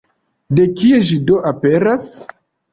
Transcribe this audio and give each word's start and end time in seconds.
De 0.59 0.65
kie 0.79 1.03
ĝi 1.11 1.19
do 1.29 1.39
aperas? 1.53 2.11